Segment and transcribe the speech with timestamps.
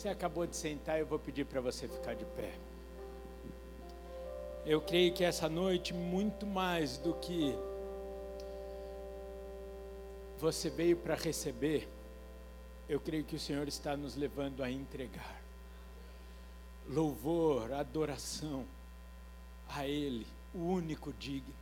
[0.00, 2.54] Você acabou de sentar, eu vou pedir para você ficar de pé.
[4.64, 7.54] Eu creio que essa noite, muito mais do que
[10.38, 11.86] você veio para receber,
[12.88, 15.38] eu creio que o Senhor está nos levando a entregar
[16.88, 18.64] louvor, adoração
[19.68, 21.52] a Ele, o único digno.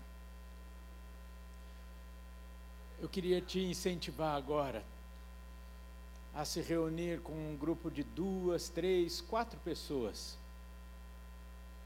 [3.00, 4.84] Eu queria te incentivar agora
[6.34, 10.38] a se reunir com um grupo de duas, três, quatro pessoas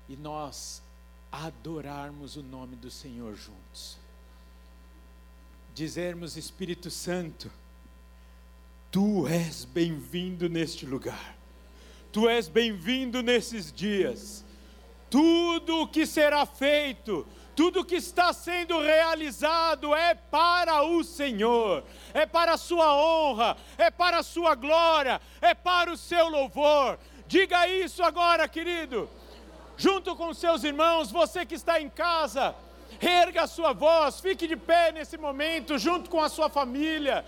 [0.09, 0.83] e nós
[1.30, 3.97] adorarmos o nome do Senhor juntos.
[5.74, 7.50] Dizermos, Espírito Santo,
[8.91, 11.34] Tu és bem-vindo neste lugar,
[12.12, 14.45] Tu és bem-vindo nesses dias.
[15.09, 21.84] Tudo o que será feito, tudo que está sendo realizado é para o Senhor,
[22.15, 26.98] é para a sua honra, é para a sua glória, é para o seu louvor.
[27.27, 29.09] Diga isso agora, querido.
[29.77, 32.55] Junto com seus irmãos, você que está em casa,
[33.00, 37.25] erga a sua voz, fique de pé nesse momento, junto com a sua família.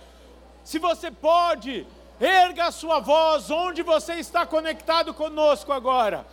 [0.63, 1.85] Se você pode,
[2.19, 6.25] erga a sua voz onde você está conectado conosco agora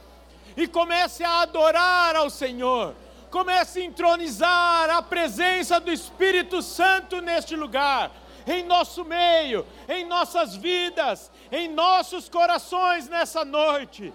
[0.56, 2.94] e comece a adorar ao Senhor
[3.32, 8.12] comece a entronizar a presença do Espírito Santo neste lugar,
[8.46, 14.12] em nosso meio, em nossas vidas, em nossos corações nessa noite.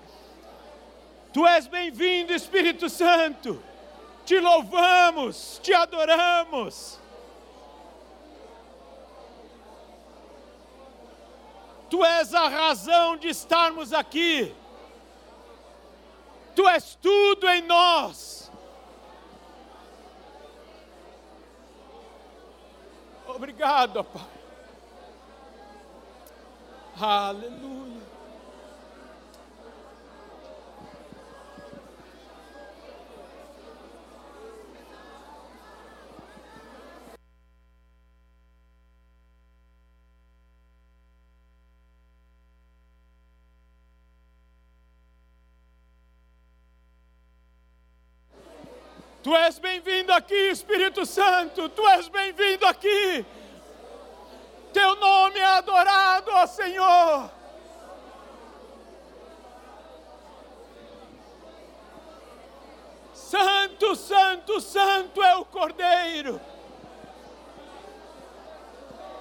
[1.33, 3.61] Tu és bem-vindo, Espírito Santo.
[4.23, 6.99] Te louvamos, te adoramos.
[11.89, 14.53] Tu és a razão de estarmos aqui.
[16.55, 18.46] Tu és tudo em nós.
[23.27, 24.21] Obrigado, Pai.
[26.99, 27.96] Aleluia.
[49.27, 53.25] Tu és bem-vindo aqui, Espírito Santo, tu és bem-vindo aqui.
[54.71, 57.29] Teu nome é adorado, ó Senhor.
[63.13, 66.39] Santo, Santo, Santo é o Cordeiro.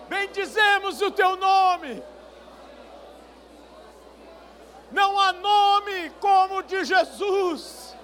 [0.09, 2.01] Bendizemos o teu nome.
[4.93, 7.96] Não há nome como o de Jesus.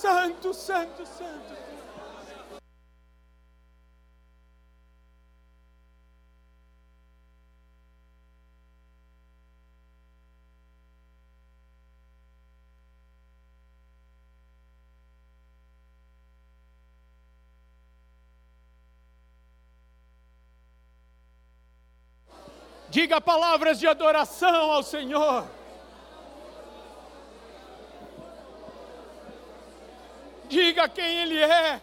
[0.00, 1.54] Santo, Santo, Santo.
[22.88, 25.59] Diga palavras de adoração ao Senhor.
[30.50, 31.80] Diga quem Ele é.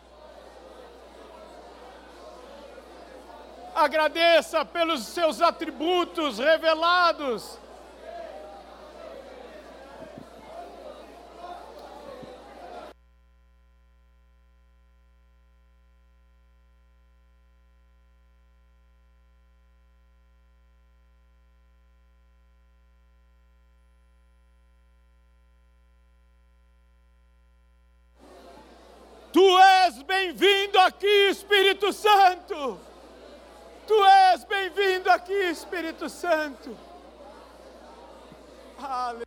[3.74, 7.58] Agradeça pelos seus atributos revelados.
[30.88, 32.80] Aqui, Espírito Santo.
[33.86, 36.76] Tu és bem-vindo aqui, Espírito Santo.
[38.80, 39.27] Aleluia.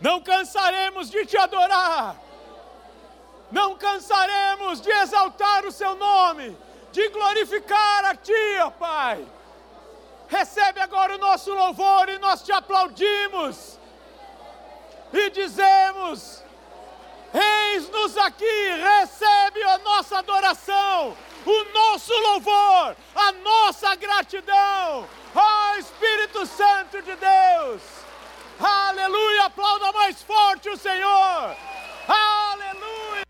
[0.00, 2.16] Não cansaremos de te adorar.
[3.50, 6.56] Não cansaremos de exaltar o seu nome,
[6.92, 9.26] de glorificar a ti, ó Pai.
[10.28, 13.78] Recebe agora o nosso louvor e nós te aplaudimos.
[15.12, 16.42] E dizemos:
[17.32, 18.70] Eis-nos aqui,
[19.00, 21.16] recebe a nossa adoração,
[21.46, 25.08] o nosso louvor, a nossa gratidão.
[25.34, 28.07] Ó Espírito Santo de Deus.
[29.48, 31.56] Aplauda mais forte o Senhor.
[32.06, 33.24] Aleluia.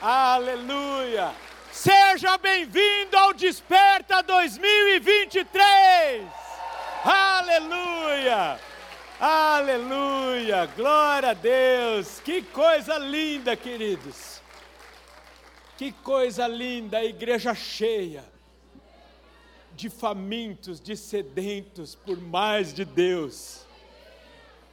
[0.00, 1.34] Aleluia.
[1.72, 6.28] Seja bem-vindo ao Desperta 2023.
[7.04, 8.60] Aleluia.
[9.18, 10.66] Aleluia.
[10.76, 12.20] Glória a Deus.
[12.20, 14.35] Que coisa linda, queridos.
[15.76, 18.24] Que coisa linda, a igreja cheia
[19.74, 23.66] de famintos, de sedentos por mais de Deus.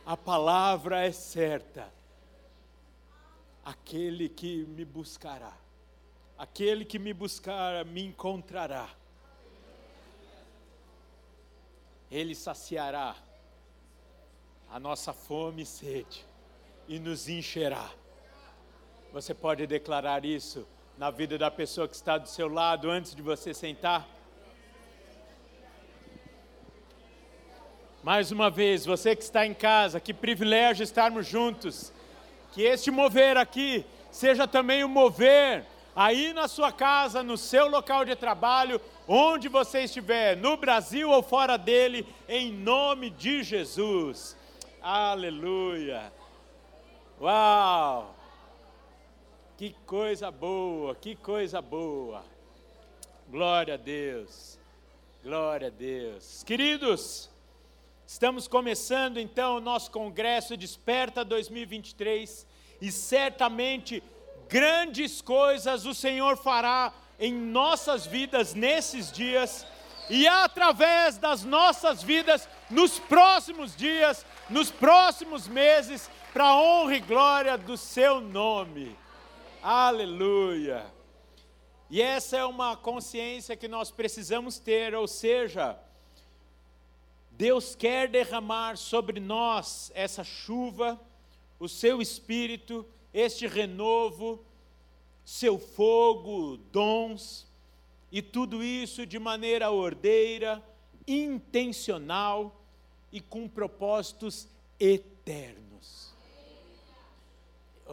[0.06, 1.92] A palavra é certa.
[3.66, 5.54] Aquele que me buscará,
[6.38, 8.90] aquele que me buscar, me encontrará.
[12.10, 13.16] Ele saciará
[14.70, 16.26] a nossa fome e sede
[16.88, 17.92] e nos encherá.
[19.12, 20.66] Você pode declarar isso
[20.98, 24.08] na vida da pessoa que está do seu lado antes de você sentar?
[28.04, 31.94] Mais uma vez, você que está em casa, que privilégio estarmos juntos.
[32.52, 38.04] Que este mover aqui seja também o mover aí na sua casa, no seu local
[38.04, 44.36] de trabalho, onde você estiver, no Brasil ou fora dele, em nome de Jesus.
[44.82, 46.12] Aleluia.
[47.22, 48.14] Uau!
[49.64, 52.26] Que coisa boa, que coisa boa.
[53.30, 54.60] Glória a Deus.
[55.24, 56.44] Glória a Deus.
[56.44, 57.30] Queridos,
[58.06, 62.46] estamos começando então o nosso congresso Desperta 2023
[62.82, 64.04] e certamente
[64.50, 69.66] grandes coisas o Senhor fará em nossas vidas nesses dias
[70.10, 77.58] e através das nossas vidas nos próximos dias, nos próximos meses, para honra e glória
[77.58, 79.02] do seu nome.
[79.66, 80.86] Aleluia!
[81.90, 85.80] E essa é uma consciência que nós precisamos ter, ou seja,
[87.32, 91.00] Deus quer derramar sobre nós essa chuva,
[91.58, 94.44] o seu espírito, este renovo,
[95.24, 97.48] seu fogo, dons,
[98.12, 100.62] e tudo isso de maneira ordeira,
[101.08, 102.62] intencional
[103.14, 104.46] e com propósitos
[104.78, 105.73] eternos.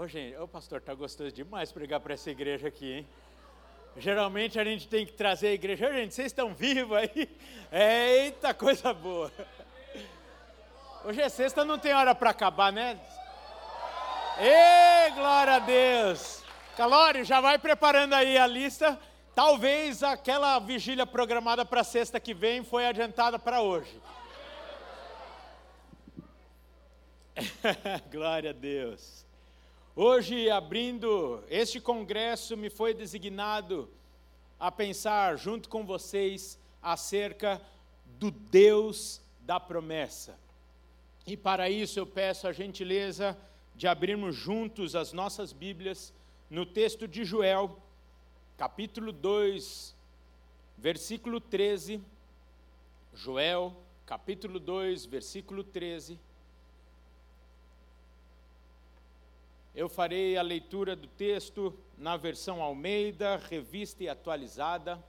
[0.01, 3.09] Ô, gente, pastor, tá gostoso demais pregar para essa igreja aqui, hein?
[3.99, 5.91] Geralmente a gente tem que trazer a igreja.
[5.91, 7.29] Ô, gente, vocês estão vivos aí?
[7.71, 9.31] Eita, coisa boa.
[11.05, 12.99] Hoje é sexta, não tem hora para acabar, né?
[14.39, 16.43] Ei, glória a Deus!
[16.79, 18.99] Calório, já vai preparando aí a lista.
[19.35, 24.01] Talvez aquela vigília programada para sexta que vem foi adiantada para hoje.
[28.11, 29.29] glória a Deus.
[29.97, 33.91] Hoje, abrindo este congresso, me foi designado
[34.59, 37.61] a pensar junto com vocês acerca
[38.07, 40.39] do Deus da promessa.
[41.27, 43.37] E para isso eu peço a gentileza
[43.75, 46.15] de abrirmos juntos as nossas Bíblias
[46.49, 47.77] no texto de Joel,
[48.57, 49.97] capítulo 2,
[50.79, 52.01] versículo 13.
[53.13, 53.75] Joel,
[54.07, 56.17] capítulo 2, versículo 13.
[59.75, 65.01] Eu farei a leitura do texto na versão Almeida, revista e atualizada.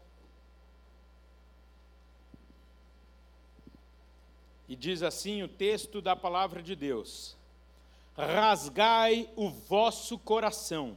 [4.70, 7.36] E diz assim o texto da palavra de Deus:
[8.16, 10.96] Rasgai o vosso coração,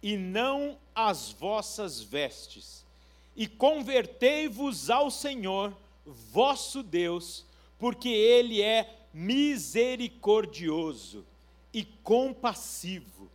[0.00, 2.86] e não as vossas vestes,
[3.34, 7.44] e convertei-vos ao Senhor, vosso Deus,
[7.80, 11.26] porque Ele é misericordioso
[11.72, 13.30] e compassivo,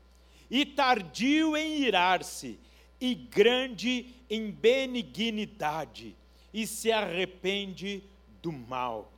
[0.49, 2.59] e tardio em irar-se,
[2.99, 6.15] e grande em benignidade,
[6.53, 8.03] e se arrepende
[8.41, 9.11] do mal.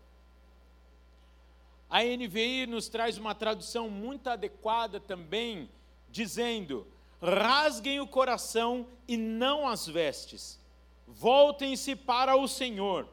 [1.89, 5.69] A NVI nos traz uma tradução muito adequada também,
[6.09, 6.85] dizendo:
[7.21, 10.59] rasguem o coração e não as vestes,
[11.07, 13.07] voltem-se para o Senhor,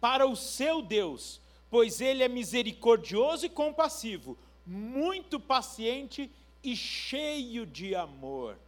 [0.00, 6.30] para o seu Deus, pois Ele é misericordioso e compassivo, muito paciente
[6.62, 8.58] e cheio de amor.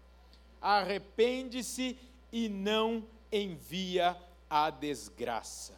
[0.60, 1.96] arrepende-se
[2.32, 4.16] e não envia
[4.50, 5.74] a desgraça.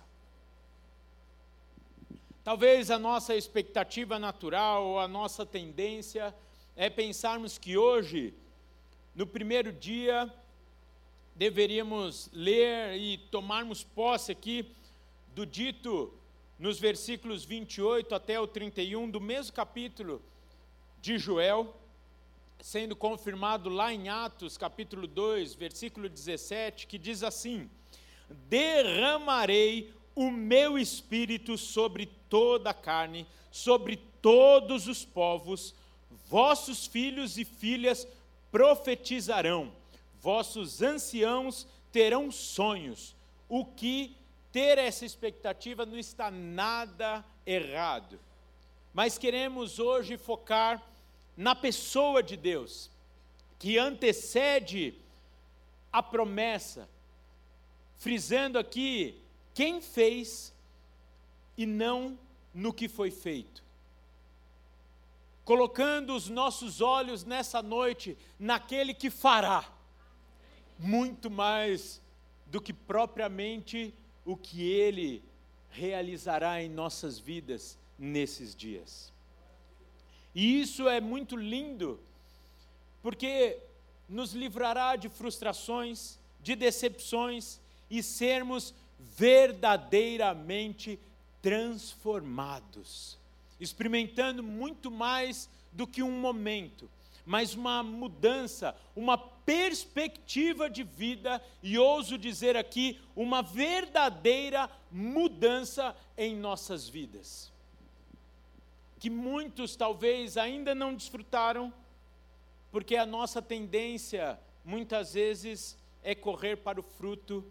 [2.43, 6.35] Talvez a nossa expectativa natural a nossa tendência
[6.75, 8.33] é pensarmos que hoje,
[9.15, 10.33] no primeiro dia,
[11.35, 14.71] deveríamos ler e tomarmos posse aqui
[15.35, 16.13] do dito
[16.61, 20.23] nos versículos 28 até o 31 do mesmo capítulo
[21.01, 21.75] de Joel,
[22.61, 27.71] sendo confirmado lá em Atos, capítulo 2, versículo 17, que diz assim:
[28.29, 35.75] Derramarei o meu espírito sobre toda a carne, sobre todos os povos,
[36.29, 38.07] vossos filhos e filhas
[38.53, 39.73] profetizarão,
[40.21, 43.17] vossos anciãos terão sonhos.
[43.49, 44.20] O que
[44.53, 48.19] ter essa expectativa não está nada errado.
[48.93, 50.83] Mas queremos hoje focar
[51.37, 52.91] na pessoa de Deus,
[53.59, 54.95] que antecede
[55.93, 56.89] a promessa,
[57.99, 59.21] frisando aqui
[59.55, 60.53] quem fez
[61.57, 62.19] e não
[62.53, 63.63] no que foi feito.
[65.45, 69.65] Colocando os nossos olhos nessa noite naquele que fará
[70.79, 72.01] muito mais
[72.47, 73.95] do que propriamente
[74.31, 75.25] o que ele
[75.71, 79.13] realizará em nossas vidas nesses dias.
[80.33, 81.99] E isso é muito lindo,
[83.03, 83.59] porque
[84.09, 87.59] nos livrará de frustrações, de decepções
[87.91, 90.97] e sermos verdadeiramente
[91.43, 93.19] transformados,
[93.59, 96.89] experimentando muito mais do que um momento,
[97.25, 106.37] mas uma mudança, uma perspectiva de vida e ouso dizer aqui, uma verdadeira mudança em
[106.37, 107.53] nossas vidas.
[108.99, 111.73] Que muitos talvez ainda não desfrutaram,
[112.71, 117.45] porque a nossa tendência muitas vezes é correr para o fruto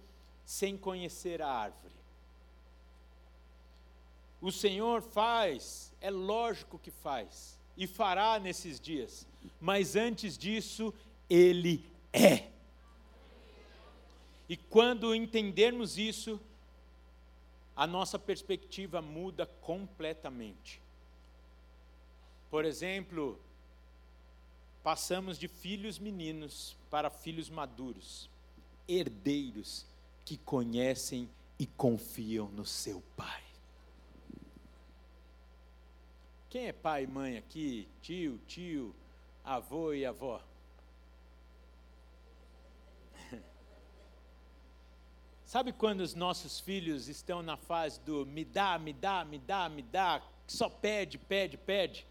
[0.45, 1.93] sem conhecer a árvore.
[4.41, 9.25] O Senhor faz, é lógico que faz, e fará nesses dias,
[9.59, 10.93] mas antes disso,
[11.29, 12.49] Ele é.
[14.49, 16.37] E quando entendermos isso,
[17.73, 20.81] a nossa perspectiva muda completamente.
[22.51, 23.39] Por exemplo,
[24.83, 28.29] passamos de filhos meninos para filhos maduros,
[28.89, 29.85] herdeiros
[30.25, 33.48] que conhecem e confiam no seu pai.
[36.49, 37.87] Quem é pai e mãe aqui?
[38.01, 38.95] Tio, tio,
[39.43, 40.41] avô e avó?
[45.45, 49.69] Sabe quando os nossos filhos estão na fase do me dá, me dá, me dá,
[49.69, 52.07] me dá, só pede, pede, pede?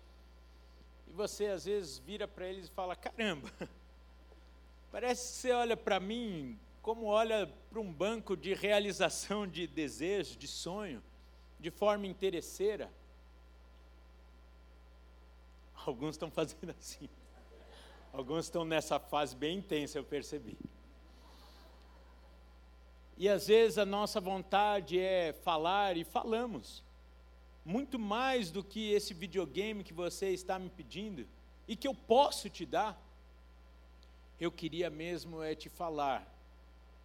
[1.09, 3.51] E você às vezes vira para eles e fala: caramba,
[4.93, 10.39] parece que você olha para mim como olha para um banco de realização de desejo,
[10.39, 11.03] de sonho,
[11.59, 12.89] de forma interesseira.
[15.89, 17.09] Alguns estão fazendo assim.
[18.13, 20.57] Alguns estão nessa fase bem intensa, eu percebi.
[23.17, 26.85] E às vezes a nossa vontade é falar e falamos.
[27.65, 31.27] Muito mais do que esse videogame que você está me pedindo
[31.67, 32.99] e que eu posso te dar.
[34.41, 36.39] Eu queria mesmo é te falar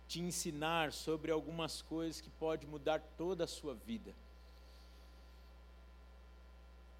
[0.07, 4.13] te ensinar sobre algumas coisas que pode mudar toda a sua vida.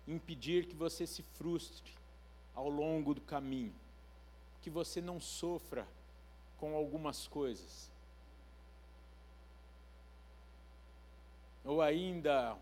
[0.08, 1.94] Impedir que você se frustre
[2.54, 3.74] ao longo do caminho,
[4.62, 5.88] que você não sofra
[6.58, 7.92] com algumas coisas.
[11.64, 12.58] Ou ainda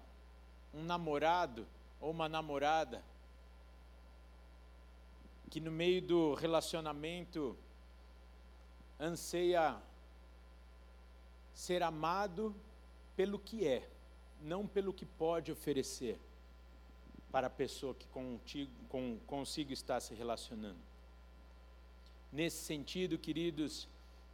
[0.74, 1.68] um namorado
[2.00, 3.04] ou uma namorada
[5.50, 7.58] que no meio do relacionamento
[9.00, 9.82] anseia
[11.54, 12.56] ser amado
[13.16, 13.90] pelo que é,
[14.42, 16.18] não pelo que pode oferecer
[17.32, 20.80] para a pessoa que contigo, com, consigo está se relacionando.
[22.32, 23.88] Nesse sentido, queridos,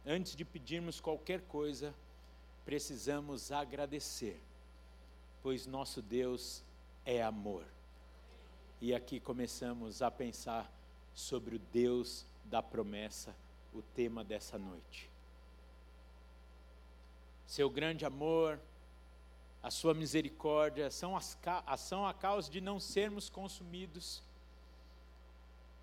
[0.06, 1.94] antes de pedirmos qualquer coisa,
[2.64, 4.40] precisamos agradecer,
[5.42, 6.62] pois nosso Deus
[7.04, 7.64] é amor.
[8.80, 10.70] E aqui começamos a pensar
[11.14, 13.34] sobre o Deus da promessa,
[13.74, 15.08] o tema dessa noite
[17.48, 18.60] seu grande amor,
[19.62, 21.36] a sua misericórdia, são, as,
[21.78, 24.22] são a causa de não sermos consumidos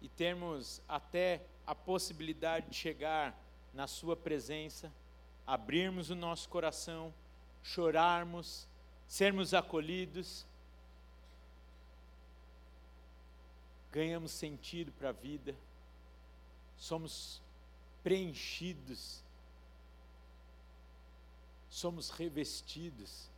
[0.02, 3.38] e termos até a possibilidade de chegar
[3.74, 4.92] na Sua presença,
[5.46, 7.14] abrirmos o nosso coração,
[7.64, 8.68] chorarmos,
[9.08, 10.46] sermos acolhidos,
[13.92, 15.56] ganhamos sentido para a vida,
[16.78, 17.42] somos
[18.04, 19.24] preenchidos,
[21.70, 23.30] somos revestidos.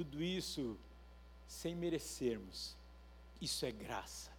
[0.00, 0.78] Tudo isso
[1.46, 2.74] sem merecermos,
[3.38, 4.30] isso é graça.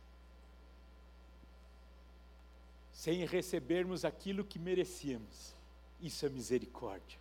[2.91, 5.53] Sem recebermos aquilo que merecíamos,
[6.01, 7.19] isso é misericórdia.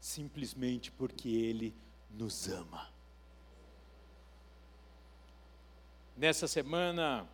[0.00, 1.72] Simplesmente porque Ele
[2.10, 2.90] nos ama.
[6.16, 7.24] Nessa semana,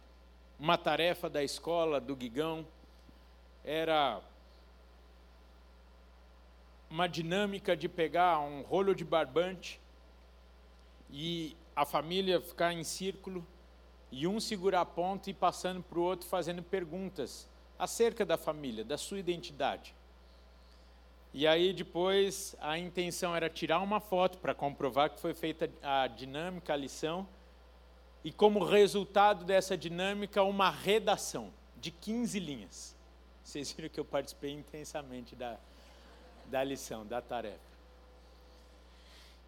[0.59, 2.69] uma tarefa da escola do Guigão
[3.65, 4.23] era
[6.91, 9.80] uma dinâmica de pegar um rolo de barbante
[11.13, 13.47] e a família ficar em círculo
[14.11, 17.49] e um segurar a ponta e passando para o outro fazendo perguntas
[17.79, 19.95] acerca da família, da sua identidade.
[21.33, 26.07] E aí depois a intenção era tirar uma foto para comprovar que foi feita a
[26.09, 27.27] dinâmica, a lição
[28.23, 32.97] e como resultado dessa dinâmica, uma redação de 15 linhas.
[33.43, 35.57] Vocês viram que eu participei intensamente da,
[36.47, 37.70] da lição, da tarefa.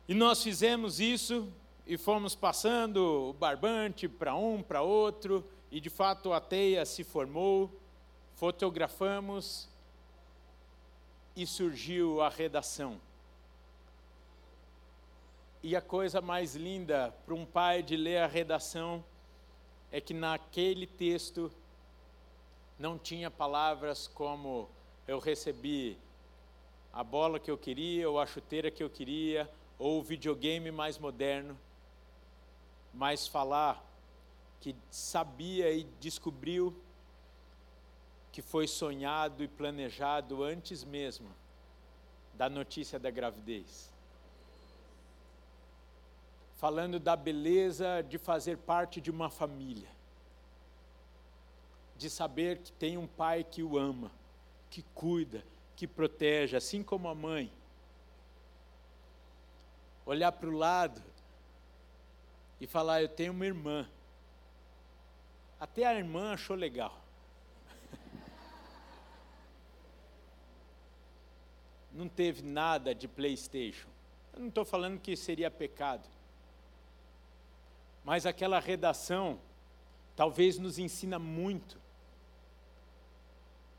[0.08, 1.48] E nós fizemos isso
[1.86, 7.04] e fomos passando o barbante para um, para outro, e de fato a teia se
[7.04, 7.70] formou,
[8.34, 9.68] fotografamos
[11.36, 13.00] e surgiu a redação.
[15.62, 19.04] E a coisa mais linda para um pai de ler a redação
[19.92, 21.52] é que naquele texto
[22.78, 24.68] não tinha palavras como
[25.06, 25.96] eu recebi
[26.92, 29.48] a bola que eu queria, ou a chuteira que eu queria,
[29.82, 31.58] ou o videogame mais moderno,
[32.94, 33.84] mas falar
[34.60, 36.74] que sabia e descobriu
[38.30, 41.28] que foi sonhado e planejado antes mesmo
[42.34, 43.92] da notícia da gravidez
[46.62, 49.88] falando da beleza de fazer parte de uma família,
[51.96, 54.12] de saber que tem um pai que o ama,
[54.70, 55.42] que cuida,
[55.74, 57.50] que protege, assim como a mãe.
[60.04, 61.00] Olhar para o lado
[62.60, 63.88] e falar: Eu tenho uma irmã.
[65.60, 67.00] Até a irmã achou legal.
[71.92, 73.88] Não teve nada de PlayStation.
[74.32, 76.08] Eu não estou falando que seria pecado
[78.04, 79.38] mas aquela redação
[80.16, 81.80] talvez nos ensina muito.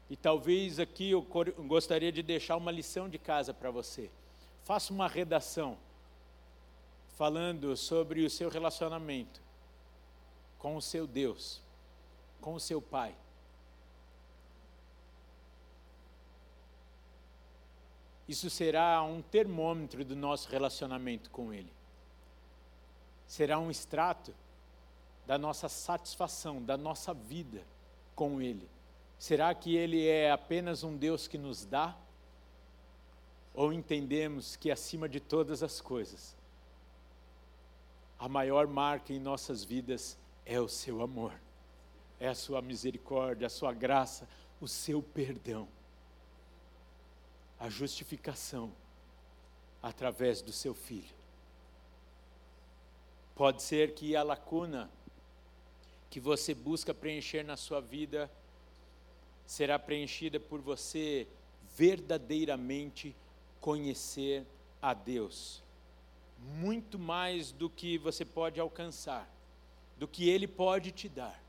[0.10, 4.10] E talvez aqui eu gostaria de deixar uma lição de casa para você.
[4.64, 5.78] Faça uma redação
[7.16, 9.42] falando sobre o seu relacionamento
[10.58, 11.62] com o seu Deus,
[12.40, 13.16] com o seu Pai.
[18.28, 21.72] Isso será um termômetro do nosso relacionamento com Ele
[23.34, 24.32] será um extrato
[25.26, 27.64] da nossa satisfação, da nossa vida
[28.16, 28.70] com Ele.
[29.18, 31.98] Será que Ele é apenas um Deus que nos dá?
[33.54, 36.36] Ou entendemos que acima de todas as coisas,
[38.24, 41.34] a maior marca em nossas vidas é o seu amor,
[42.22, 44.30] é a sua misericórdia, a sua graça,
[44.62, 45.68] o seu perdão,
[47.60, 48.72] a justificação
[49.82, 51.14] através do seu Filho.
[53.36, 54.90] Pode ser que a lacuna
[56.10, 58.32] que você busca preencher na sua vida
[59.46, 61.28] será preenchida por você
[61.76, 63.14] verdadeiramente
[63.60, 64.46] conhecer
[64.82, 65.63] a Deus.
[66.44, 69.30] Muito mais do que você pode alcançar,
[69.98, 71.42] do que Ele pode te dar.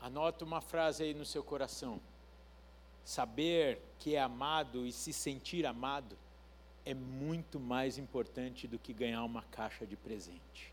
[0.00, 2.00] Anota uma frase aí no seu coração.
[3.04, 6.16] Saber que é amado e se sentir amado
[6.84, 10.72] é muito mais importante do que ganhar uma caixa de presente.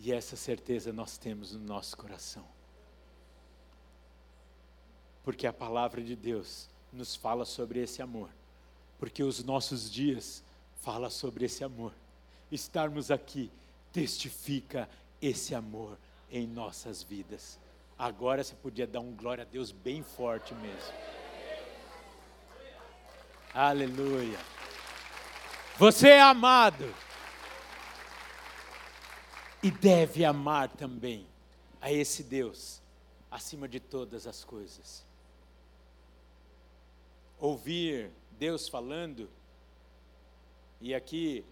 [0.00, 2.57] E essa certeza nós temos no nosso coração.
[5.22, 8.30] Porque a palavra de Deus nos fala sobre esse amor.
[8.98, 10.42] Porque os nossos dias
[10.80, 11.92] fala sobre esse amor.
[12.50, 13.50] Estarmos aqui
[13.92, 14.88] testifica
[15.20, 15.98] esse amor
[16.30, 17.58] em nossas vidas.
[17.98, 20.92] Agora você podia dar um glória a Deus bem forte mesmo.
[23.52, 24.38] Aleluia.
[25.78, 26.94] Você é amado.
[29.62, 31.26] E deve amar também
[31.80, 32.80] a esse Deus,
[33.28, 35.07] acima de todas as coisas.
[37.40, 39.30] Ouvir Deus falando,
[40.80, 41.44] e aqui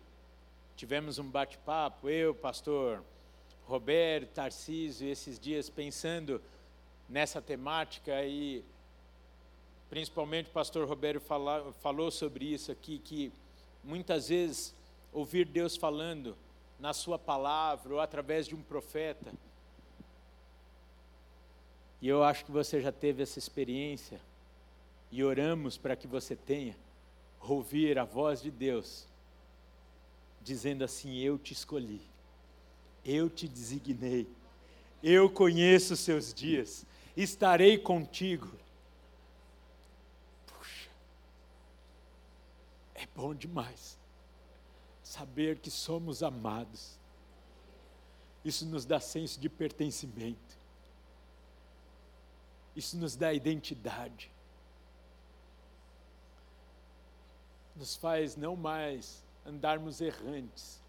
[0.77, 3.05] tivemos um bate-papo, eu, pastor
[3.67, 6.43] Roberto, Tarcísio, esses dias pensando
[7.09, 8.65] nessa temática e
[9.89, 13.33] principalmente o pastor Roberto fala, falou sobre isso aqui, que
[13.85, 14.75] muitas vezes
[15.13, 16.37] ouvir Deus falando
[16.81, 19.33] na Sua palavra ou através de um profeta.
[22.03, 24.21] E eu acho que você já teve essa experiência,
[25.17, 26.77] e oramos para que você tenha,
[27.41, 29.07] ouvir a voz de Deus,
[30.43, 32.03] dizendo assim: Eu te escolhi,
[33.03, 34.29] eu te designei,
[35.03, 36.85] eu conheço os seus dias,
[37.17, 38.53] estarei contigo.
[40.49, 40.91] Puxa,
[42.95, 43.97] é bom demais
[45.03, 46.99] saber que somos amados.
[48.45, 50.59] Isso nos dá senso de pertencimento.
[52.77, 54.36] Isso nos dá identidade.
[57.77, 60.81] Nos faz não mais andarmos errantes,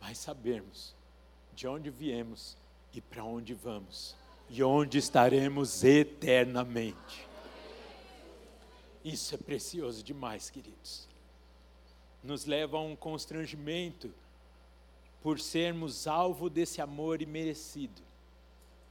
[0.00, 0.94] mas sabermos
[1.54, 2.56] de onde viemos
[2.92, 4.16] e para onde vamos
[4.48, 7.28] e onde estaremos eternamente.
[9.04, 11.10] Isso é precioso demais, queridos
[12.22, 14.12] nos leva a um constrangimento
[15.22, 18.02] por sermos alvo desse amor imerecido,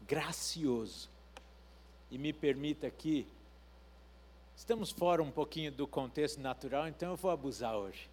[0.08, 1.10] gracioso.
[2.12, 3.28] E me permita aqui,
[4.60, 8.10] estamos fora um pouquinho do contexto natural, então eu vou abusar hoje.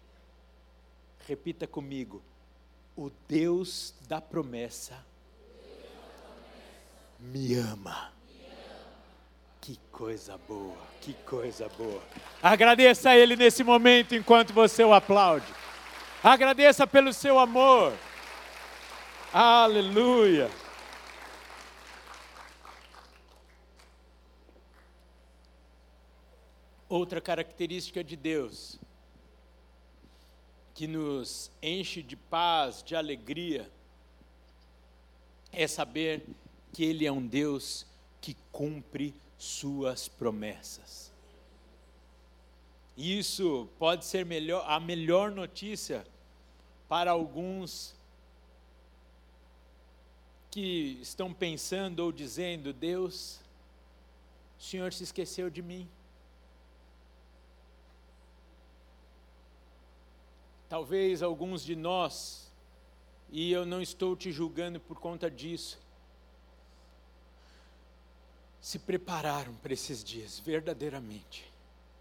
[1.27, 2.23] Repita comigo:
[2.95, 5.05] o Deus da promessa
[7.19, 8.13] me ama.
[9.59, 12.01] Que coisa boa, que coisa boa.
[12.41, 15.45] Agradeça a Ele nesse momento enquanto você o aplaude.
[16.23, 17.93] Agradeça pelo seu amor.
[19.33, 20.49] Aleluia.
[26.89, 28.79] Outra característica de Deus
[30.73, 33.69] que nos enche de paz, de alegria,
[35.51, 36.23] é saber
[36.71, 37.85] que Ele é um Deus
[38.21, 41.11] que cumpre suas promessas.
[42.95, 46.05] Isso pode ser melhor, a melhor notícia
[46.87, 47.95] para alguns
[50.49, 53.39] que estão pensando ou dizendo: Deus,
[54.59, 55.87] o Senhor se esqueceu de mim.
[60.69, 62.51] Talvez alguns de nós,
[63.29, 65.79] e eu não estou te julgando por conta disso,
[68.59, 71.49] se prepararam para esses dias, verdadeiramente,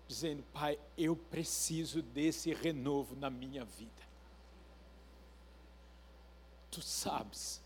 [0.09, 3.92] dizendo: Pai, eu preciso desse renovo na minha vida.
[6.70, 7.62] Tu sabes,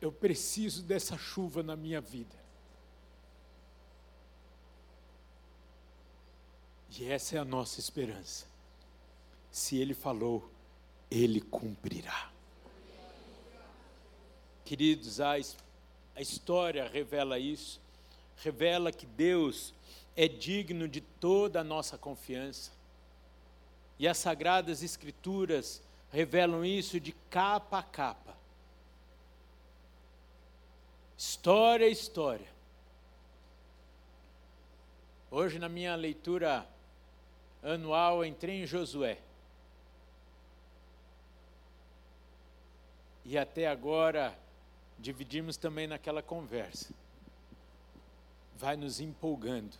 [0.00, 2.44] eu preciso dessa chuva na minha vida.
[6.96, 8.53] E essa é a nossa esperança.
[9.54, 10.50] Se Ele falou,
[11.08, 12.32] Ele cumprirá.
[14.64, 15.34] Queridos, a,
[16.16, 17.84] a história revela isso
[18.42, 19.72] revela que Deus
[20.16, 22.72] é digno de toda a nossa confiança.
[23.98, 28.34] E as sagradas escrituras revelam isso de capa a capa.
[31.16, 32.52] História a história.
[35.30, 36.66] Hoje, na minha leitura
[37.62, 39.18] anual, entrei em Josué.
[43.24, 44.38] E até agora,
[44.98, 46.92] dividimos também naquela conversa
[48.56, 49.76] vai nos empolgando.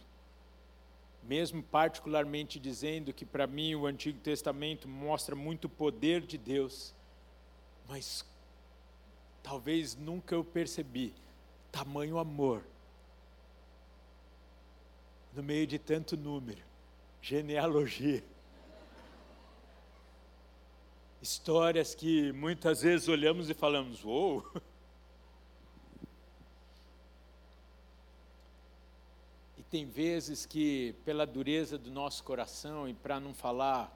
[1.22, 6.94] Mesmo particularmente dizendo que para mim o Antigo Testamento mostra muito poder de Deus,
[7.88, 8.24] mas
[9.42, 11.14] talvez nunca eu percebi
[11.72, 12.62] tamanho amor
[15.32, 16.62] no meio de tanto número,
[17.20, 18.22] genealogia.
[21.24, 24.44] Histórias que muitas vezes olhamos e falamos: uou!
[24.54, 24.60] Oh!
[29.70, 33.90] tem vezes que, pela dureza do nosso coração, e para não falar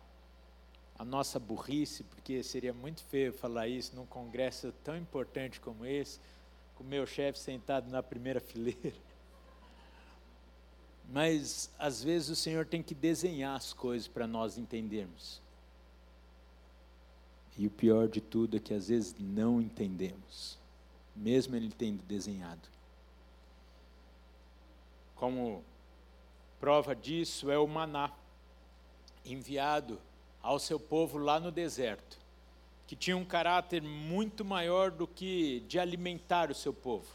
[0.99, 6.19] a nossa burrice, porque seria muito feio falar isso num congresso tão importante como esse,
[6.77, 8.97] com o meu chefe sentado na primeira fileira.
[11.11, 15.47] Mas, às vezes, o Senhor tem que desenhar as coisas para nós entendermos.
[17.59, 20.57] E o pior de tudo é que, às vezes, não entendemos,
[21.15, 22.69] mesmo Ele tendo desenhado.
[25.17, 25.65] Como
[26.61, 28.13] prova disso é o maná,
[29.25, 30.01] enviado
[30.41, 32.17] ao seu povo lá no deserto,
[32.87, 37.09] que tinha um caráter muito maior do que de alimentar o seu povo,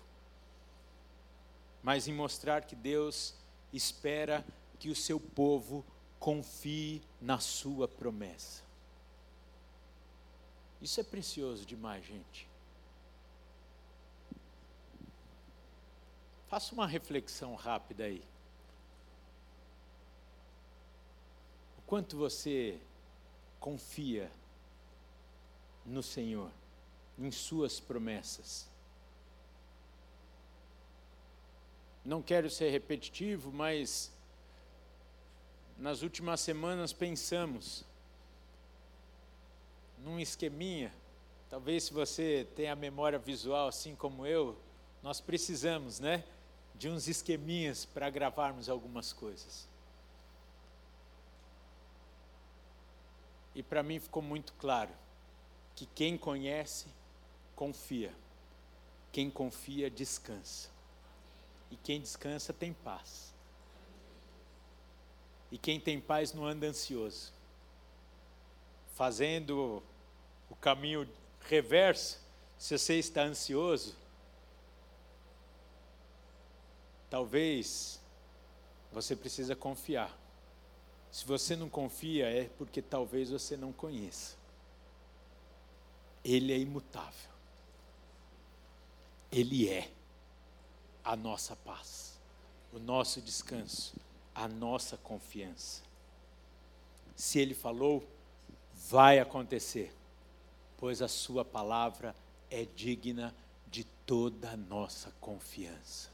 [1.81, 3.33] mas em mostrar que Deus
[3.71, 4.45] espera
[4.77, 5.85] que o seu povo
[6.19, 8.61] confie na sua promessa.
[10.83, 12.45] Isso é precioso demais, gente.
[16.49, 18.21] Faça uma reflexão rápida aí.
[21.77, 22.77] O quanto você
[23.61, 24.29] confia
[25.85, 26.51] no Senhor,
[27.17, 28.67] em Suas promessas.
[32.03, 34.11] Não quero ser repetitivo, mas
[35.77, 37.85] nas últimas semanas pensamos
[40.03, 40.93] num esqueminha.
[41.49, 44.57] Talvez se você tem a memória visual assim como eu,
[45.01, 46.23] nós precisamos, né,
[46.75, 49.67] de uns esqueminhas para gravarmos algumas coisas.
[53.55, 54.91] E para mim ficou muito claro
[55.75, 56.87] que quem conhece,
[57.55, 58.13] confia.
[59.11, 60.69] Quem confia, descansa.
[61.69, 63.33] E quem descansa tem paz.
[65.51, 67.31] E quem tem paz não anda ansioso.
[68.95, 69.83] Fazendo
[70.53, 71.09] o caminho
[71.49, 72.19] reverso,
[72.59, 73.95] se você está ansioso,
[77.09, 77.99] talvez
[78.91, 80.15] você precisa confiar.
[81.11, 84.35] Se você não confia, é porque talvez você não conheça.
[86.23, 87.31] Ele é imutável.
[89.31, 89.89] Ele é
[91.03, 92.19] a nossa paz,
[92.71, 93.95] o nosso descanso,
[94.35, 95.81] a nossa confiança.
[97.15, 98.07] Se Ele falou,
[98.75, 99.91] vai acontecer,
[100.83, 102.13] pois a Sua palavra
[102.51, 103.33] é digna
[103.71, 106.09] de toda a nossa confiança.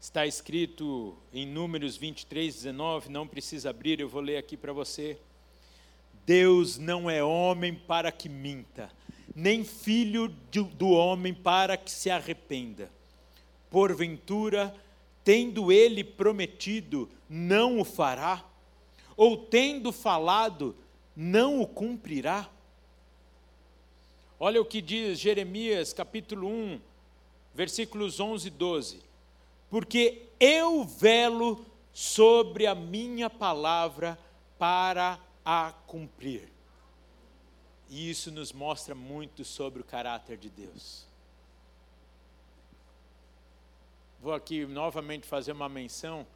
[0.00, 5.18] Está escrito em Números 23, 19, não precisa abrir, eu vou ler aqui para você.
[6.24, 8.88] Deus não é homem para que minta,
[9.34, 12.88] nem filho do homem para que se arrependa.
[13.68, 14.72] Porventura,
[15.24, 18.44] tendo ele prometido, não o fará?
[19.16, 20.76] Ou tendo falado,
[21.16, 22.48] não o cumprirá?
[24.42, 26.80] Olha o que diz Jeremias capítulo 1,
[27.54, 29.10] versículos 11 e 12
[29.70, 34.18] porque eu velo sobre a minha palavra
[34.58, 36.48] para a cumprir.
[37.88, 41.06] E isso nos mostra muito sobre o caráter de Deus.
[44.20, 46.26] Vou aqui novamente fazer uma menção,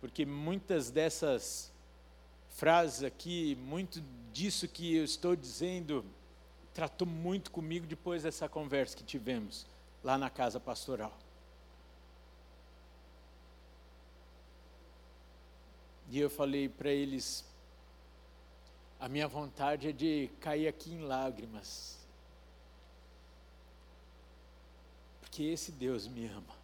[0.00, 1.72] porque muitas dessas
[2.50, 6.04] frases aqui, muito disso que eu estou dizendo,
[6.74, 9.64] tratou muito comigo depois dessa conversa que tivemos
[10.02, 11.16] lá na casa pastoral.
[16.10, 17.44] E eu falei para eles:
[19.00, 21.98] a minha vontade é de cair aqui em lágrimas.
[25.20, 26.54] Porque esse Deus me ama.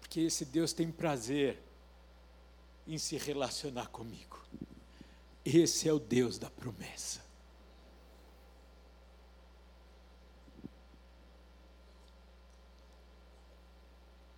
[0.00, 1.60] Porque esse Deus tem prazer
[2.86, 4.40] em se relacionar comigo.
[5.48, 7.24] Esse é o Deus da promessa.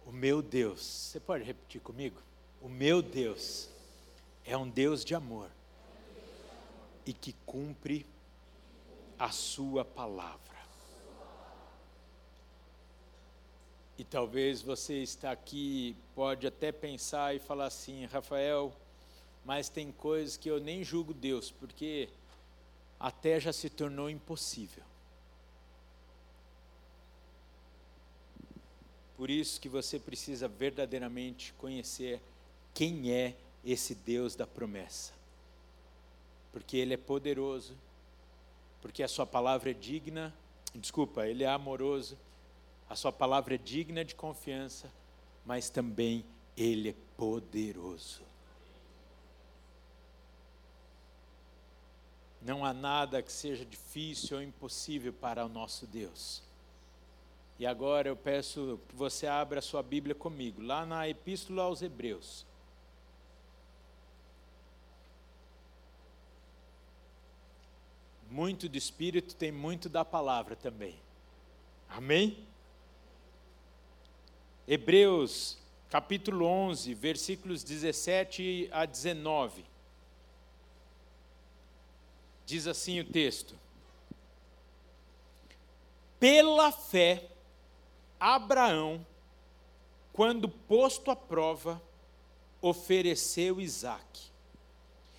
[0.05, 2.21] O meu Deus, você pode repetir comigo?
[2.61, 3.71] O meu Deus
[4.44, 5.51] é um Deus de amor
[7.07, 8.05] e que cumpre
[9.18, 10.59] a Sua palavra.
[13.97, 18.77] E talvez você está aqui, pode até pensar e falar assim, Rafael,
[19.49, 22.11] mas tem coisas que eu nem julgo Deus, porque
[23.01, 24.85] até já se tornou impossível.
[29.17, 32.21] Por isso que você precisa verdadeiramente conhecer
[32.75, 33.35] quem é
[33.65, 35.15] esse Deus da promessa.
[36.53, 37.75] Porque ele é poderoso,
[38.83, 40.31] porque a sua palavra é digna,
[40.75, 42.19] desculpa, ele é amoroso,
[42.87, 44.93] a sua palavra é digna de confiança,
[45.47, 46.23] mas também
[46.55, 48.29] ele é poderoso.
[52.40, 56.42] Não há nada que seja difícil ou impossível para o nosso Deus.
[57.59, 61.83] E agora eu peço que você abra a sua Bíblia comigo, lá na Epístola aos
[61.83, 62.46] Hebreus.
[68.31, 70.94] Muito do Espírito tem muito da palavra também.
[71.88, 72.46] Amém?
[74.66, 79.64] Hebreus, capítulo 11, versículos 17 a 19.
[82.49, 83.55] Diz assim o texto:
[86.19, 87.29] Pela fé,
[88.19, 89.07] Abraão,
[90.15, 91.79] quando posto à prova,
[92.63, 94.31] ofereceu Isaque.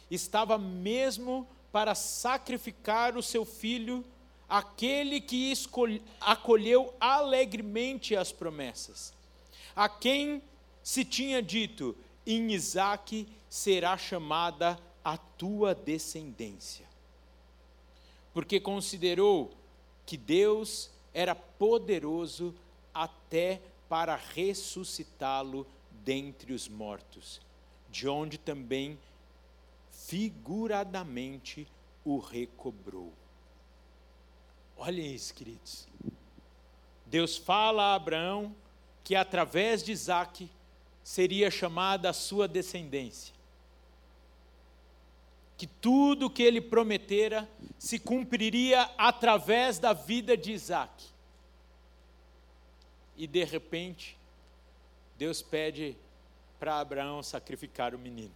[0.10, 4.04] Estava mesmo para sacrificar o seu filho,
[4.50, 5.54] aquele que
[6.20, 9.14] acolheu alegremente as promessas,
[9.76, 10.42] a quem
[10.82, 16.89] se tinha dito: em Isaque será chamada a tua descendência.
[18.34, 19.52] Porque considerou
[20.06, 22.54] que Deus era poderoso
[22.94, 25.66] até para ressuscitá-lo
[26.04, 27.42] dentre os mortos,
[27.90, 28.98] de onde também
[29.92, 31.68] figuradamente
[32.06, 33.12] o recobrou.
[34.78, 35.88] Olhem isso, queridos.
[37.06, 38.56] Deus fala a Abraão
[39.04, 40.50] que através de Isaac
[41.04, 43.34] seria chamada a sua descendência.
[45.60, 51.06] Que tudo o que ele prometera se cumpriria através da vida de Isaac.
[53.18, 54.18] E de repente,
[55.18, 55.98] Deus pede
[56.58, 58.34] para Abraão sacrificar o menino.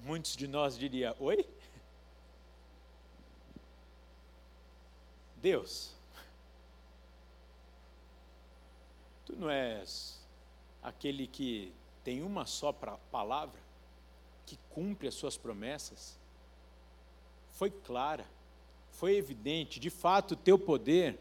[0.00, 1.46] Muitos de nós diriam: Oi?
[5.36, 5.94] Deus,
[9.26, 10.20] tu não és
[10.82, 13.60] aquele que tem uma só palavra,
[14.50, 16.18] que cumpre as suas promessas?
[17.52, 18.26] Foi clara,
[18.90, 21.20] foi evidente, de fato o teu poder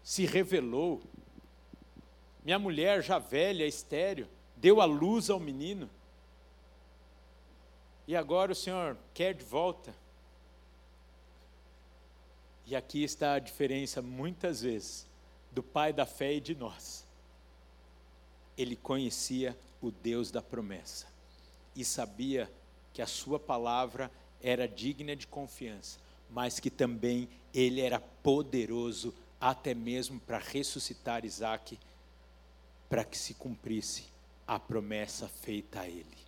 [0.00, 1.02] se revelou.
[2.44, 5.90] Minha mulher, já velha, estéreo, deu a luz ao menino.
[8.06, 9.92] E agora o Senhor quer de volta.
[12.66, 15.08] E aqui está a diferença, muitas vezes,
[15.50, 17.04] do pai da fé e de nós.
[18.56, 21.10] Ele conhecia o Deus da promessa
[21.74, 22.50] e sabia
[22.92, 24.10] que a sua palavra
[24.42, 25.98] era digna de confiança,
[26.30, 31.78] mas que também ele era poderoso até mesmo para ressuscitar Isaac,
[32.88, 34.04] para que se cumprisse
[34.46, 36.18] a promessa feita a ele.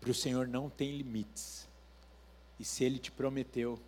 [0.00, 1.68] Para o Senhor não tem limites,
[2.58, 3.78] e se Ele te prometeu,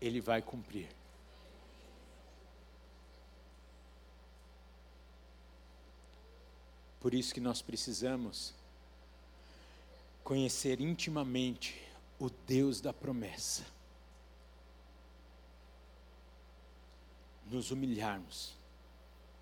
[0.00, 0.88] Ele vai cumprir.
[7.00, 8.54] Por isso que nós precisamos
[10.22, 11.82] conhecer intimamente
[12.18, 13.64] o Deus da promessa.
[17.50, 18.54] nos humilharmos,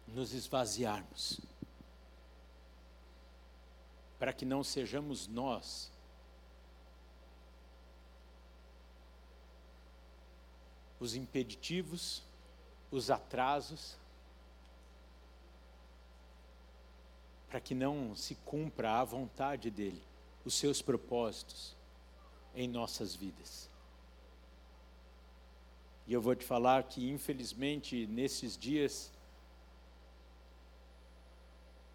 [0.07, 1.39] nos esvaziarmos,
[4.19, 5.93] para que não sejamos nós
[10.99, 12.23] os impeditivos,
[12.91, 13.97] os atrasos,
[17.49, 20.03] para que não se cumpra a vontade dele,
[20.45, 21.75] os seus propósitos
[22.55, 23.69] em nossas vidas.
[26.07, 29.13] E eu vou te falar que, infelizmente, nesses dias,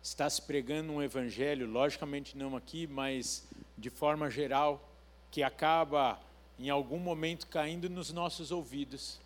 [0.02, 4.88] está se pregando um evangelho, logicamente não aqui, mas de forma geral,
[5.32, 6.20] que acaba
[6.60, 9.20] em algum momento caindo nos nossos ouvidos.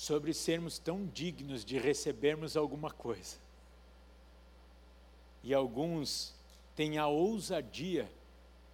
[0.00, 3.36] Sobre sermos tão dignos de recebermos alguma coisa.
[5.42, 6.34] E alguns
[6.74, 8.10] têm a ousadia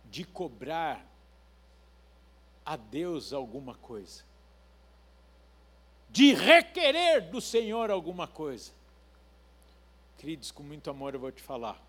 [0.05, 1.05] de cobrar
[2.65, 4.23] a Deus alguma coisa,
[6.09, 8.71] de requerer do Senhor alguma coisa.
[10.19, 11.85] Queridos, com muito amor eu vou te falar.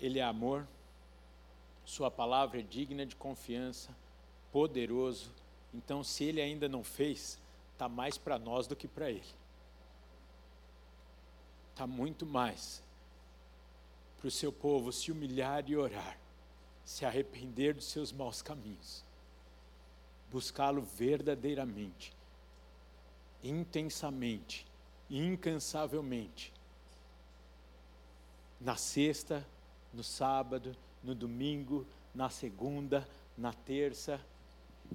[0.00, 0.66] Ele é amor,
[1.84, 3.94] Sua palavra é digna de confiança,
[4.50, 5.30] poderoso.
[5.72, 7.38] Então, se Ele ainda não fez,
[7.72, 9.22] está mais para nós do que para Ele.
[11.70, 12.82] Está muito mais
[14.16, 16.18] para o seu povo se humilhar e orar
[16.88, 19.04] se arrepender dos seus maus caminhos,
[20.30, 22.14] buscá-lo verdadeiramente,
[23.44, 24.66] intensamente,
[25.10, 26.50] incansavelmente,
[28.58, 29.46] na sexta,
[29.92, 33.06] no sábado, no domingo, na segunda,
[33.36, 34.18] na terça,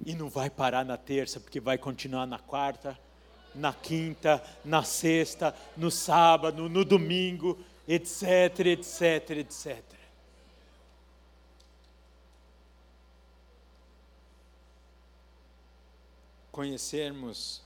[0.04, 2.98] e não vai parar na terça, porque vai continuar na quarta,
[3.54, 9.94] na quinta, na sexta, no sábado, no domingo, etc, etc, etc.
[16.54, 17.60] conhecermos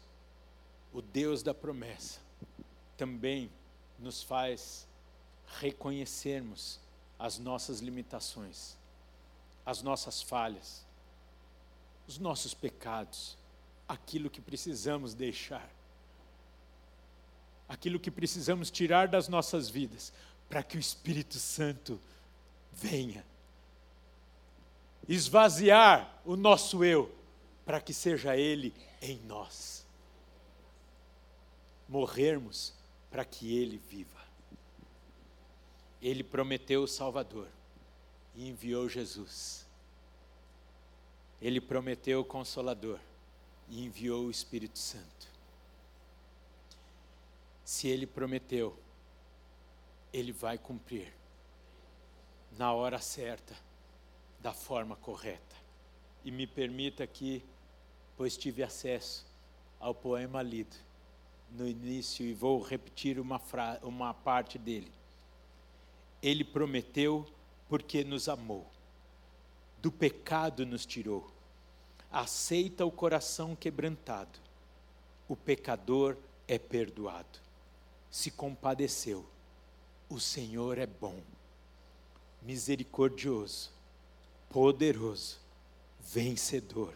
[0.95, 2.21] o Deus da promessa
[2.97, 3.51] também
[3.99, 4.89] nos faz
[5.61, 6.81] reconhecermos
[7.19, 8.79] as nossas limitações,
[9.67, 10.87] as nossas falhas,
[12.09, 13.37] os nossos pecados,
[13.87, 15.71] aquilo que precisamos deixar,
[17.69, 20.13] aquilo que precisamos tirar das nossas vidas,
[20.49, 22.01] para que o Espírito Santo
[22.73, 23.25] venha
[25.09, 27.15] esvaziar o nosso eu
[27.65, 29.87] para que seja Ele em nós.
[31.89, 32.75] Morrermos
[33.11, 34.19] para que Ele viva.
[36.01, 37.49] Ele prometeu o Salvador
[38.35, 39.68] e enviou Jesus.
[41.41, 42.99] Ele prometeu o Consolador
[43.69, 45.29] e enviou o Espírito Santo.
[47.65, 48.77] Se Ele prometeu,
[50.13, 51.13] Ele vai cumprir
[52.57, 53.55] na hora certa,
[54.41, 55.57] da forma correta.
[56.25, 57.45] E me permita aqui
[58.19, 59.25] pois tive acesso
[59.79, 60.77] ao poema lido
[61.53, 63.41] no início e vou repetir uma,
[63.81, 64.91] uma parte dele.
[66.21, 67.25] Ele prometeu
[67.69, 68.67] porque nos amou,
[69.81, 71.31] do pecado nos tirou,
[72.11, 74.39] aceita o coração quebrantado,
[75.29, 76.17] o pecador
[76.47, 77.39] é perdoado,
[78.11, 79.25] se compadeceu,
[80.09, 81.21] o Senhor é bom,
[82.43, 83.71] misericordioso,
[84.49, 85.39] poderoso,
[86.01, 86.95] vencedor,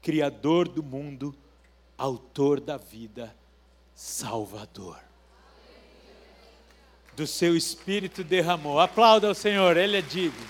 [0.00, 1.34] Criador do mundo,
[1.98, 3.34] Autor da vida,
[3.94, 5.00] Salvador.
[7.16, 8.78] Do seu Espírito derramou.
[8.78, 10.46] Aplauda ao Senhor, Ele é digno.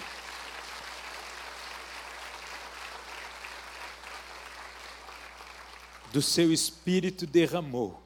[6.16, 8.02] Do seu Espírito derramou,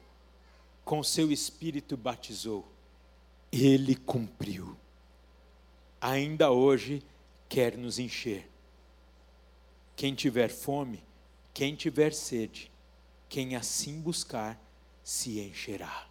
[0.83, 2.69] com seu Espírito batizou,
[3.49, 4.75] Ele cumpriu.
[6.01, 7.01] Ainda hoje
[7.47, 8.51] quer nos encher.
[9.95, 11.01] Quem tiver fome,
[11.53, 12.69] quem tiver sede,
[13.29, 14.61] quem assim buscar,
[15.05, 16.05] se encherá.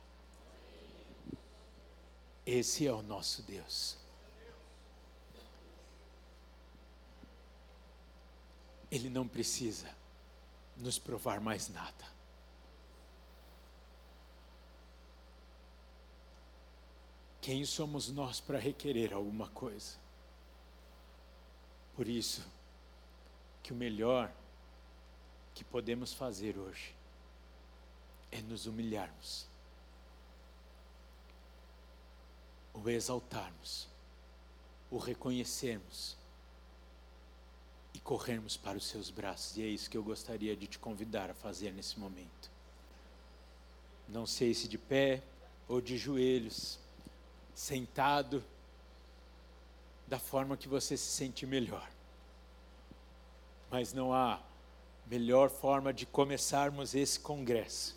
[2.46, 3.98] Esse é o nosso Deus.
[8.90, 9.99] Ele não precisa
[10.80, 12.20] nos provar mais nada.
[17.40, 19.96] Quem somos nós para requerer alguma coisa?
[21.96, 22.46] Por isso,
[23.62, 24.32] que o melhor
[25.54, 26.94] que podemos fazer hoje
[28.30, 29.46] é nos humilharmos,
[32.72, 33.88] o exaltarmos,
[34.90, 36.19] o reconhecermos
[37.94, 39.56] e corrermos para os seus braços.
[39.56, 42.50] E é isso que eu gostaria de te convidar a fazer nesse momento.
[44.08, 45.22] Não sei se de pé
[45.68, 46.78] ou de joelhos,
[47.54, 48.42] sentado,
[50.06, 51.88] da forma que você se sente melhor.
[53.70, 54.40] Mas não há
[55.06, 57.96] melhor forma de começarmos esse congresso,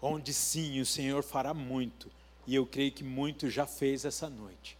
[0.00, 2.10] onde sim o Senhor fará muito,
[2.46, 4.78] e eu creio que muito já fez essa noite,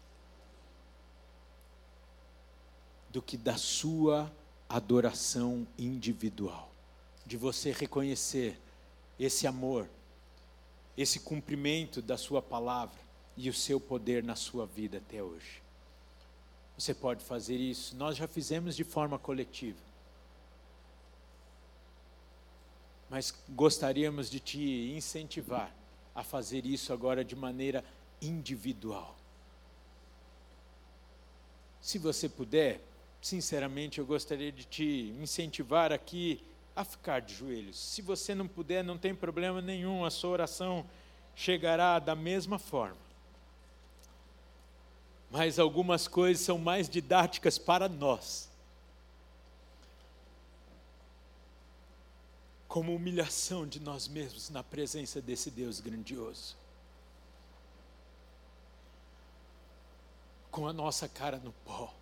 [3.11, 4.33] do que da sua
[4.71, 6.73] adoração individual,
[7.27, 8.59] de você reconhecer
[9.19, 9.87] esse amor,
[10.97, 12.99] esse cumprimento da Sua palavra
[13.37, 15.63] e o seu poder na sua vida até hoje.
[16.79, 19.91] Você pode fazer isso, nós já fizemos de forma coletiva.
[23.11, 25.75] mas gostaríamos de te incentivar
[26.15, 27.85] a fazer isso agora de maneira
[28.23, 29.17] individual.
[31.81, 32.81] Se você puder,
[33.21, 36.43] sinceramente, eu gostaria de te incentivar aqui
[36.75, 37.79] a ficar de joelhos.
[37.79, 40.87] Se você não puder, não tem problema nenhum, a sua oração
[41.35, 43.11] chegará da mesma forma.
[45.31, 48.51] Mas algumas coisas são mais didáticas para nós.
[52.71, 56.57] como humilhação de nós mesmos na presença desse Deus grandioso.
[60.53, 61.93] Com a nossa cara no pó.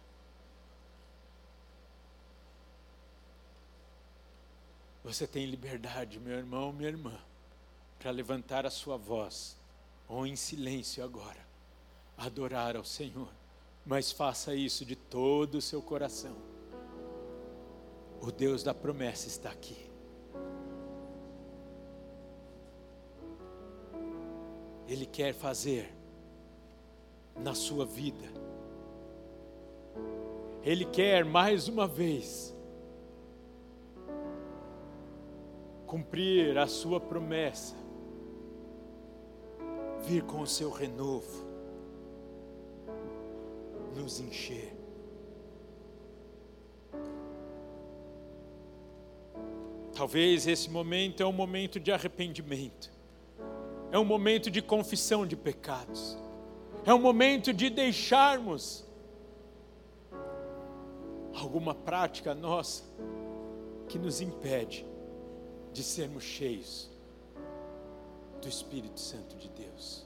[5.09, 7.19] Você tem liberdade, meu irmão, minha irmã,
[7.99, 9.57] para levantar a sua voz,
[10.07, 11.41] ou em silêncio agora,
[12.15, 13.31] adorar ao Senhor.
[13.87, 16.37] Mas faça isso de todo o seu coração.
[18.21, 19.79] O Deus da promessa está aqui.
[24.87, 25.91] Ele quer fazer
[27.35, 28.31] na sua vida.
[30.63, 32.55] Ele quer mais uma vez
[35.89, 37.75] cumprir a sua promessa,
[40.03, 41.45] vir com o seu renovo,
[43.97, 44.73] nos encher.
[49.97, 52.97] Talvez esse momento é um momento de arrependimento
[53.91, 56.17] é um momento de confissão de pecados,
[56.85, 58.85] é um momento de deixarmos
[61.35, 62.85] alguma prática nossa
[63.89, 64.87] que nos impede
[65.79, 66.91] de sermos cheios
[68.43, 70.05] do Espírito Santo de Deus.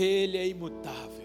[0.00, 1.17] Ele é imutável.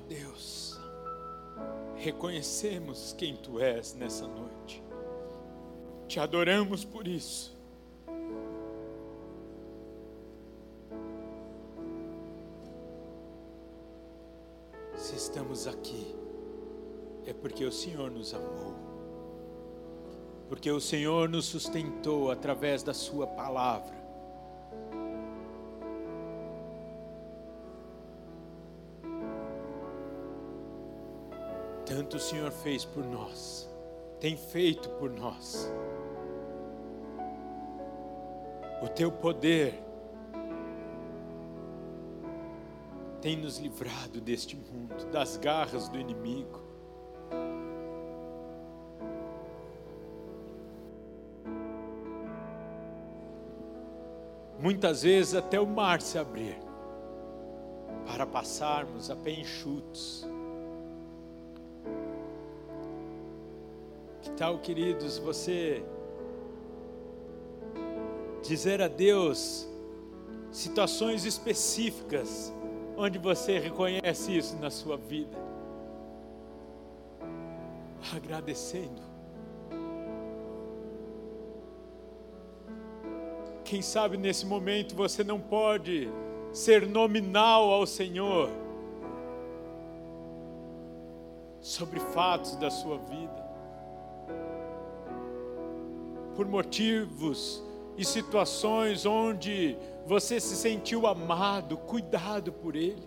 [0.00, 0.78] Deus,
[1.96, 4.82] reconhecemos quem Tu és nessa noite,
[6.06, 7.56] te adoramos por isso.
[14.96, 16.14] Se estamos aqui,
[17.24, 18.74] é porque o Senhor nos amou,
[20.48, 24.07] porque o Senhor nos sustentou através da Sua palavra.
[31.88, 33.66] Tanto o Senhor fez por nós,
[34.20, 35.72] tem feito por nós.
[38.82, 39.82] O teu poder
[43.22, 46.60] tem nos livrado deste mundo, das garras do inimigo.
[54.60, 56.58] Muitas vezes até o mar se abrir
[58.06, 60.28] para passarmos a pé enxutos.
[64.38, 65.82] Tal, queridos, você
[68.40, 69.68] dizer a Deus
[70.52, 72.52] situações específicas
[72.96, 75.36] onde você reconhece isso na sua vida?
[78.14, 79.02] Agradecendo.
[83.64, 86.08] Quem sabe nesse momento você não pode
[86.52, 88.48] ser nominal ao Senhor
[91.60, 93.47] sobre fatos da sua vida,
[96.38, 97.60] por motivos
[97.96, 99.76] e situações onde
[100.06, 103.02] você se sentiu amado, cuidado por Ele.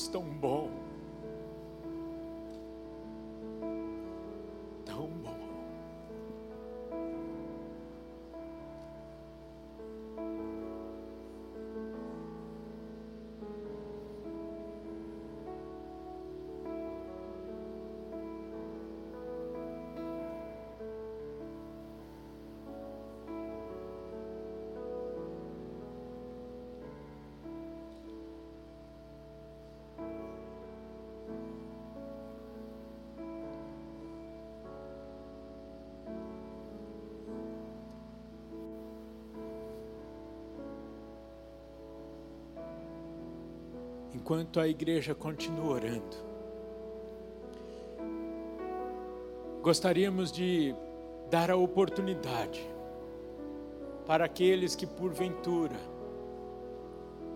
[0.00, 0.69] Deus tão bom.
[44.30, 46.16] Enquanto a igreja continua orando.
[49.60, 50.72] Gostaríamos de
[51.28, 52.64] dar a oportunidade
[54.06, 55.74] para aqueles que porventura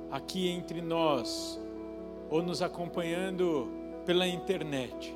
[0.09, 1.61] aqui entre nós
[2.31, 3.69] ou nos acompanhando
[4.07, 5.13] pela internet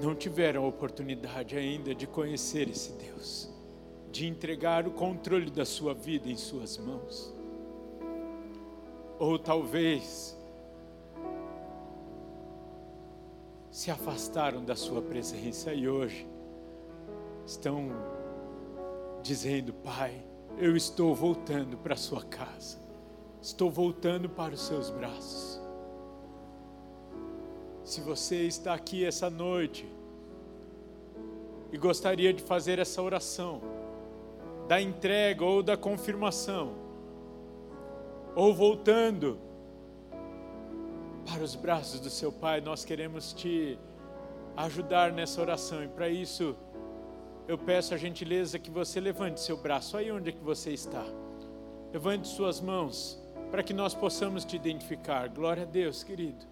[0.00, 3.52] não tiveram a oportunidade ainda de conhecer esse Deus,
[4.10, 7.38] de entregar o controle da sua vida em suas mãos.
[9.20, 10.36] Ou talvez
[13.70, 16.26] se afastaram da Sua presença e hoje
[17.46, 17.90] estão
[19.22, 20.24] dizendo: Pai,
[20.58, 22.78] eu estou voltando para a sua casa,
[23.42, 25.60] estou voltando para os seus braços.
[27.84, 29.86] Se você está aqui essa noite
[31.70, 33.60] e gostaria de fazer essa oração,
[34.66, 36.89] da entrega ou da confirmação,
[38.34, 39.38] ou voltando
[41.26, 43.78] para os braços do seu Pai, nós queremos te
[44.56, 46.56] ajudar nessa oração e para isso
[47.46, 51.04] eu peço a gentileza que você levante seu braço aí onde é que você está.
[51.92, 53.20] Levante suas mãos
[53.50, 55.28] para que nós possamos te identificar.
[55.28, 56.46] Glória a Deus, querido.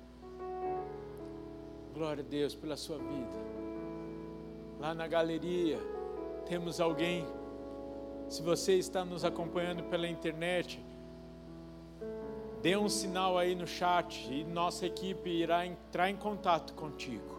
[1.95, 3.39] Glória a Deus pela sua vida.
[4.81, 5.79] Lá na galeria
[6.47, 7.27] temos alguém.
[8.29, 10.85] Se você está nos acompanhando pela internet,
[12.63, 17.39] dê um sinal aí no chat e nossa equipe irá entrar em contato contigo.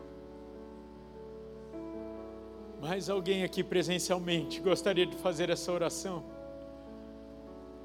[2.81, 6.23] Mais alguém aqui presencialmente gostaria de fazer essa oração?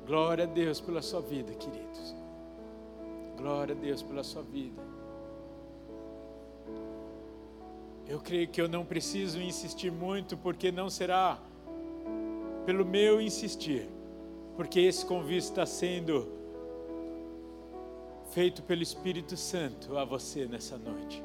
[0.06, 2.14] Glória a Deus pela sua vida, queridos.
[3.36, 4.80] Glória a Deus pela sua vida.
[8.06, 11.38] Eu creio que eu não preciso insistir muito, porque não será
[12.66, 13.88] pelo meu insistir,
[14.56, 16.43] porque esse convite está sendo
[18.34, 21.22] feito pelo Espírito Santo a você nessa noite.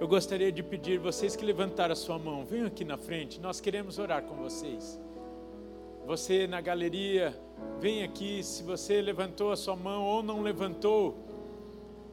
[0.00, 3.60] Eu gostaria de pedir vocês que levantaram a sua mão, venham aqui na frente, nós
[3.60, 5.00] queremos orar com vocês.
[6.04, 7.32] Você na galeria,
[7.78, 11.16] vem aqui, se você levantou a sua mão ou não levantou,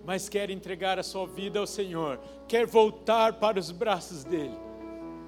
[0.05, 4.55] mas quer entregar a sua vida ao Senhor, quer voltar para os braços dele,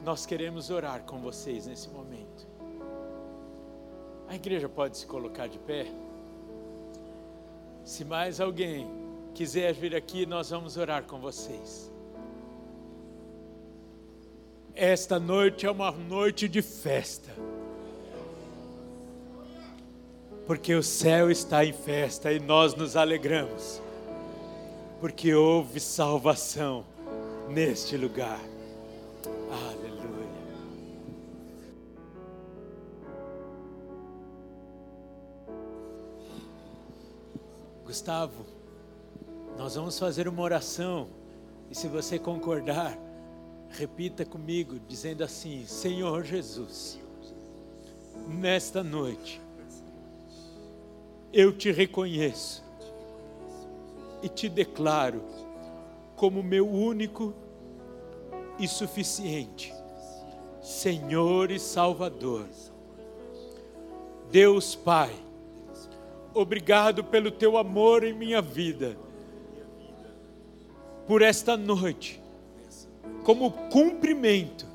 [0.05, 2.47] nós queremos orar com vocês nesse momento.
[4.28, 5.88] A igreja pode se colocar de pé?
[7.84, 8.97] Se mais alguém
[9.38, 11.91] quiser vir aqui, nós vamos orar com vocês.
[14.73, 17.31] Esta noite é uma noite de festa.
[20.47, 23.79] Porque o céu está em festa e nós nos alegramos.
[24.99, 26.83] Porque houve salvação
[27.47, 28.41] neste lugar.
[29.51, 30.27] Aleluia.
[37.85, 38.57] Gustavo,
[39.58, 41.08] nós vamos fazer uma oração.
[41.70, 42.97] E se você concordar,
[43.70, 46.99] Repita comigo, dizendo assim: Senhor Jesus,
[48.28, 49.41] nesta noite,
[51.34, 52.64] eu te reconheço
[54.24, 55.24] e te declaro
[56.16, 57.34] como meu único
[58.58, 59.72] e suficiente
[60.62, 62.47] Senhor e Salvador.
[64.32, 65.14] Deus Pai,
[66.34, 68.97] obrigado pelo teu amor em minha vida,
[71.08, 72.22] por esta noite
[73.24, 74.66] como cumprimento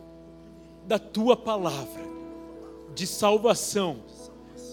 [0.86, 2.02] da tua palavra
[2.94, 3.98] de salvação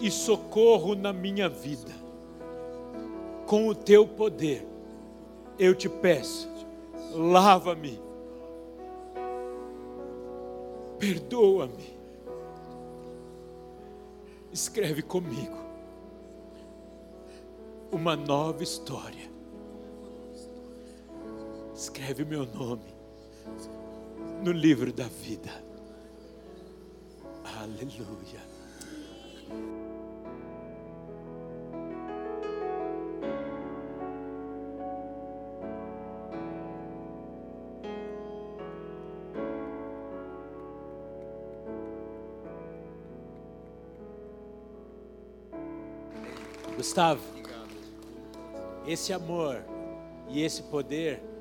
[0.02, 1.94] e socorro na minha vida.
[3.46, 4.66] Com o teu poder,
[5.58, 6.50] eu te peço,
[7.14, 8.00] lava-me,
[10.98, 11.98] perdoa-me,
[14.52, 15.58] escreve comigo
[17.92, 19.29] uma nova história.
[21.80, 22.94] Escreve meu nome
[24.44, 25.50] no livro da vida.
[27.58, 28.42] Aleluia.
[46.76, 47.22] Gustavo,
[48.86, 49.64] esse amor
[50.28, 51.39] e esse poder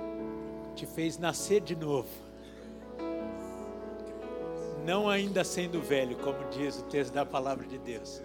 [0.79, 2.09] te fez nascer de novo
[4.89, 8.23] não ainda sendo velho, como diz o texto da palavra de Deus,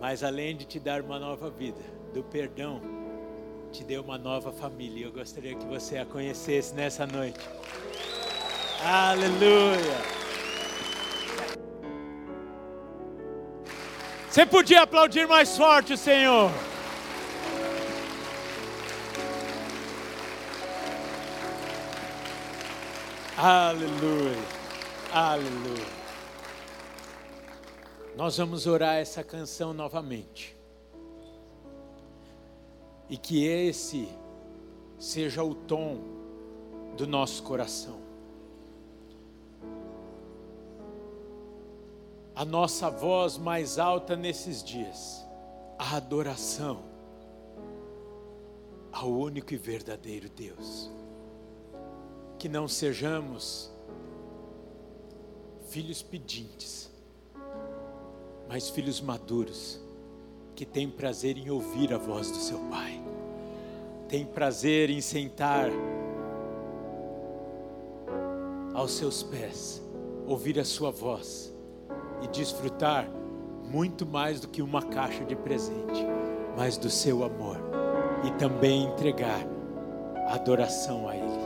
[0.00, 1.78] mas além de te dar uma nova vida,
[2.14, 2.80] do perdão,
[3.70, 5.04] te deu uma nova família.
[5.04, 7.38] Eu gostaria que você a conhecesse nessa noite.
[8.82, 9.76] Aleluia!
[14.30, 16.50] Você podia aplaudir mais forte Senhor.
[23.38, 24.34] Aleluia.
[25.12, 25.86] Aleluia.
[28.16, 30.56] Nós vamos orar essa canção novamente.
[33.10, 34.08] E que esse
[34.98, 35.98] seja o tom
[36.96, 38.00] do nosso coração.
[42.34, 45.22] A nossa voz mais alta nesses dias,
[45.78, 46.82] a adoração
[48.90, 50.90] ao único e verdadeiro Deus.
[52.38, 53.70] Que não sejamos
[55.68, 56.90] filhos pedintes,
[58.48, 59.80] mas filhos maduros
[60.54, 63.02] que têm prazer em ouvir a voz do seu pai,
[64.08, 65.70] têm prazer em sentar
[68.72, 69.82] aos seus pés,
[70.26, 71.52] ouvir a sua voz
[72.22, 73.08] e desfrutar
[73.64, 76.06] muito mais do que uma caixa de presente,
[76.56, 77.58] mas do seu amor
[78.24, 79.46] e também entregar
[80.28, 81.45] adoração a Ele.